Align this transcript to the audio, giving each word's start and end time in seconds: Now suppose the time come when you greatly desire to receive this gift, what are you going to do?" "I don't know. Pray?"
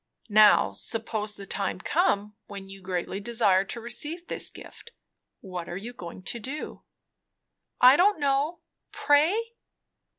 Now 0.29 0.71
suppose 0.71 1.35
the 1.35 1.45
time 1.45 1.79
come 1.79 2.35
when 2.47 2.69
you 2.69 2.81
greatly 2.81 3.19
desire 3.19 3.63
to 3.65 3.79
receive 3.79 4.25
this 4.25 4.49
gift, 4.49 4.93
what 5.41 5.69
are 5.69 5.77
you 5.77 5.93
going 5.93 6.23
to 6.23 6.39
do?" 6.39 6.81
"I 7.79 7.95
don't 7.97 8.19
know. 8.19 8.61
Pray?" 8.91 9.39